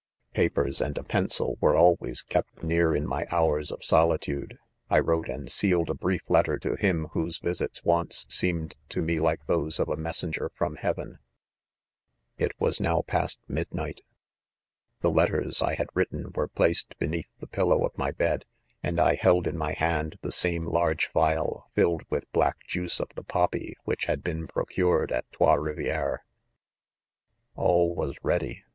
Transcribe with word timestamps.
■ 0.31 0.33
'Papers 0.33 0.81
and: 0.81 0.97
a 0.97 1.03
pencil 1.03 1.59
were 1.61 1.75
always 1.75 2.23
kept 2.23 2.63
near 2.63 2.95
in 2.95 3.05
my 3.05 3.27
hours 3.29 3.69
of 3.71 3.83
solitude 3.83 4.57
5 4.89 4.97
J 4.97 5.01
wrote 5.01 5.29
and 5.29 5.51
sealed 5.51 5.91
a 5.91 5.93
brief 5.93 6.23
letter: 6.27 6.57
to 6.57 6.73
him 6.75 7.05
whose 7.13 7.37
visits 7.37 7.83
once 7.83 8.25
seemed 8.27 8.75
to 8.89 9.03
me 9.03 9.19
like 9.19 9.45
those 9.45 9.79
of 9.79 9.89
a 9.89 9.95
messenger 9.95 10.49
from 10.55 10.77
heaven 10.77 11.19
£ 12.39 12.43
It 12.43 12.59
was 12.59 12.79
now 12.79 13.03
past 13.03 13.39
'midnight 13.47 14.01
$ 14.51 15.01
the' 15.01 15.11
letters 15.11 15.61
I 15.61 15.75
had 15.75 15.89
written 15.93 16.31
were 16.33 16.47
placed 16.47 16.97
beneath 16.97 17.29
the 17.39 17.45
pillow 17.45 17.85
of 17.85 17.95
my 17.95 18.11
feed; 18.11 18.43
and 18.81 18.99
I 18.99 19.13
held 19.13 19.45
in 19.45 19.55
my 19.55 19.73
hand 19.73 20.17
the 20.23 20.31
same 20.31 20.65
large 20.65 21.05
phial 21.09 21.67
'filled 21.75 22.01
with 22.09 22.25
black 22.31 22.61
juice 22.65 22.99
of 22.99 23.09
the 23.13 23.23
poppy 23.23 23.77
which 23.83 24.05
had 24.05 24.23
been 24.23 24.47
procured 24.47 25.11
at 25.11 25.31
Trots 25.31 25.59
Rivieres. 25.59 26.21
4 27.53 27.63
All 27.63 27.93
was 27.93 28.17
ready. 28.23 28.63